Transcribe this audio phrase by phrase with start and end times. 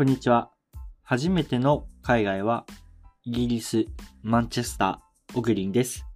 [0.00, 0.50] こんにちは。
[1.02, 2.64] 初めての海外は
[3.22, 3.84] イギリス、
[4.22, 6.06] マンチェスター、オグリンです。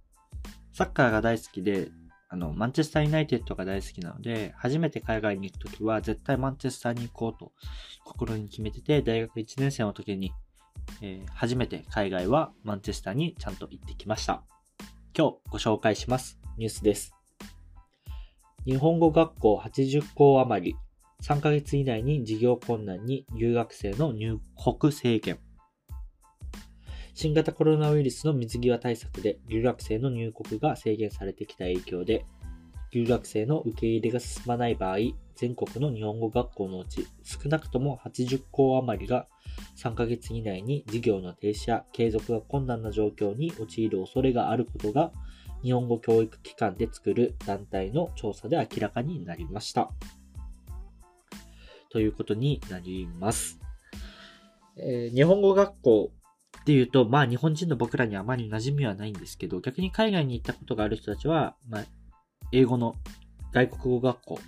[0.73, 1.89] サッカーが大好きで、
[2.29, 7.51] あの、マンチェスターユナイテッドが大好きなので、初めて海外に行くときは絶対マンチェスターに行こうと
[8.03, 10.33] 心に決めてて、大学1年生の時に、
[11.03, 14.41] えー初めて海外はマンチェスターにちゃんと行ってきました。
[15.15, 16.39] 今日ご紹介します。
[16.57, 17.13] ニュースです。
[18.65, 20.75] 日本語学校80校余り、
[21.27, 24.37] 3ヶ月以内に授業困難に留学生の入
[24.79, 25.39] 国制限。
[27.15, 32.27] 新型コロナウイルスの水際対策で留学生の入国が制限されてきた影響で、
[32.91, 34.97] 留学生の受け入れが進まない場合、
[35.35, 39.25] 全国の日本語学校のうち少なくとも80校余りが
[39.77, 45.11] 3ヶ月以内に授業の停止や継続が困難な状況に陥る恐れがあることが
[45.63, 49.89] 日本語教育機関で作る団体の調査で明らかになりました。
[51.95, 53.57] ということになります。
[54.75, 56.11] えー日本語学校
[56.59, 61.85] っていうと、まあ日本人の僕らにあまり馴染みはないんですけど、逆に海外に行ったことがある人たちは、まあ、
[62.51, 62.95] 英語の
[63.53, 64.39] 外国語学校、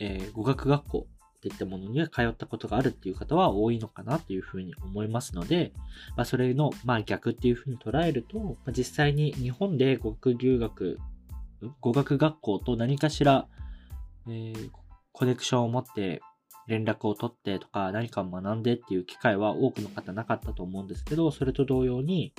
[0.00, 5.74] えー語学学校っていったものには通ったことがあるっていう方は多いのかなというふうに思いますので、
[6.16, 10.98] まあそれの、まあ逆っていうふうに捉えると、まあ、実際に日本で語学留学、
[11.82, 13.48] 語学学校と何かしら、
[14.26, 14.70] えー
[15.18, 16.20] コネクションを持って
[16.68, 22.34] 連絡を取ってとか何かを学んでっていう機会は多くの方なかったと思うんですけど、それと同様に、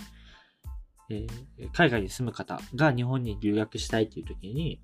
[1.09, 4.81] えー海外に住む方が日本に留学したいっていう時に、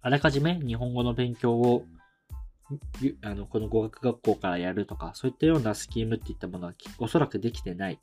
[0.00, 1.84] あらかじめ日本語の勉強を
[3.22, 7.98] あのこの語学学校からやるとか、そういったようなスキームっていったものはおそらくできてない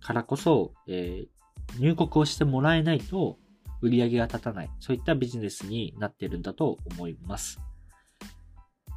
[0.00, 1.34] からこそ、えー
[1.78, 3.38] 入国をしてもらえないと
[3.80, 7.60] 売り上げが立たない、そういったビジネスになってるんだと思います。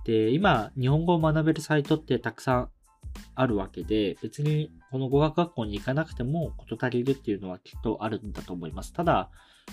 [0.08, 2.70] で、今、日本語を学べるサイトってたくさん
[3.36, 8.94] あるわけで、別にこの語学学校に行かなくても事足りるっていうのはきっとあるんだと思います。
[8.94, 9.30] ただ、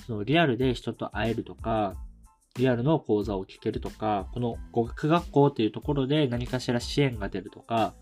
[0.08, 1.94] そのリアルで人と会えるとか、
[2.56, 7.94] リアルの講座を聞けるとか、この語学学校っていうところで何かしら支援が出るとか、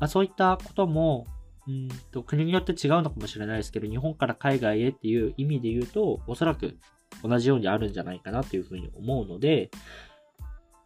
[0.00, 1.28] まあ、そういったことも、
[1.68, 6.78] うんと国によって違うのかもしれないですけど、日本から海外へっていう意味で言うと、おそらく
[7.22, 9.70] 同じようにあるんじゃないかなというふうに思うので、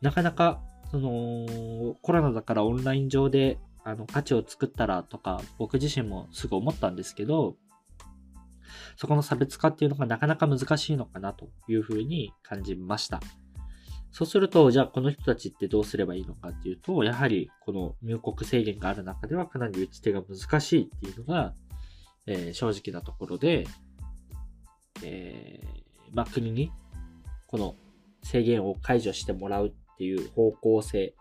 [0.03, 7.56] なかなか、その、コロナだからオンライン上で、あの、価値を作ったらとか、僕自身もすぐ思ったんですけど、
[8.97, 13.21] そこの差別化っていうのがなかなか難しいのかなというふうに感じました。
[14.12, 21.55] そうすると、じゃあこの人たちってどうすればいいのかっていうと、やはりこの入国制限がある中ではかなり打ち手が難しいっていうのが、
[22.27, 23.67] えー正直なところで、
[25.03, 25.81] えー
[26.12, 26.71] まあ、国に
[27.47, 27.77] この
[28.22, 31.12] 制限を解除してもらうっていう方向性、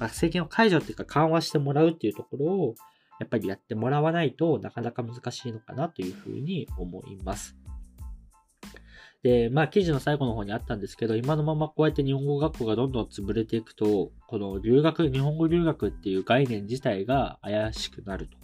[0.00, 2.74] まあ、制限を解除っていうか緩和してもらうっていうところを
[3.20, 7.56] やっぱりやってもらわないとなかなか難しいのかなというふうに思います。
[9.22, 18.36] で、まあ記事の最後の方にあったんですけど、今のままこうやって日本語学校がどんどん潰れていくと、この留学、日本語留学っていう概念自体が怪しくなると。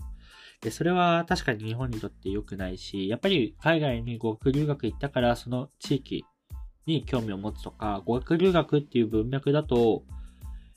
[0.61, 6.25] で、それは確かに日本にとって良くないし、やっぱり海外に語学留学行ったからその地域
[6.89, 10.03] に興味を持つとか、語学留学っていう文脈だと、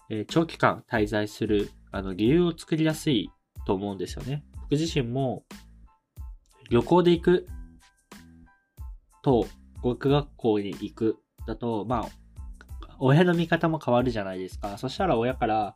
[0.10, 3.32] えー長期間滞在するあの理由を作りやすい
[3.66, 4.44] と思うんですよね。
[4.62, 5.46] 僕自身も
[6.70, 7.48] 旅行で行く
[9.24, 9.48] と
[9.82, 11.18] 語学学校に行く
[11.48, 14.78] だと、まあ、親の見方も変わるじゃないですか。
[14.78, 15.76] そしたら親から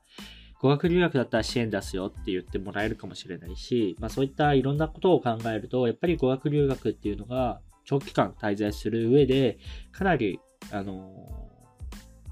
[0.62, 9.58] 語学留学だったら支援出すよって言ってもらえるかもしれないし、まあそういったいろんなことを考えると、やっぱり語学留学っていうのが長期間滞在する上で、
[9.92, 10.40] かなり、
[10.72, 11.52] あの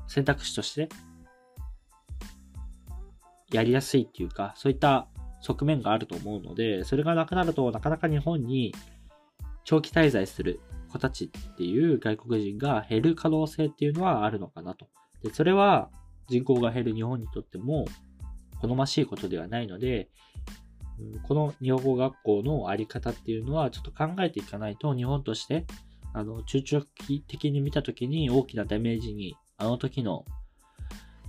[0.07, 0.89] 選択肢として
[3.51, 5.07] やりやすいっていうか、そういった
[5.41, 8.73] 側面があると思うので、それがなくなるとなかなか日本に
[9.63, 10.59] 長期滞在する
[10.89, 14.88] 子たちっていう外国人が減る可能性っていうのはあるのかなと。
[15.21, 15.89] で、それは
[16.27, 17.85] 人口が減る日本にとっても
[18.61, 20.09] 好ましいことではないので、
[21.28, 25.66] この日本語学校のあり方っていうのはちょっと考えていかないと日本として
[26.13, 30.25] あの中長期的に見たときに大きなダメージにあの時の、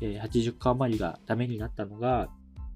[0.00, 2.28] え80個余りがダメになったのが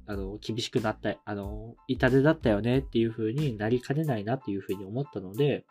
[0.06, 5.67] あの厳しくなったあの痛手だったよねっていう風になりかねないなっていう風に思ったので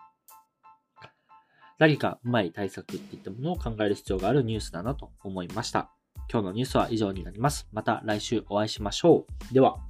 [1.80, 5.90] 何かうまい対策っていったものを考える必要があるニュースだなと思いました。
[6.32, 7.68] 今日のニュースは以上になります。
[7.72, 9.54] また来週お会いしましょう。
[9.54, 9.87] では。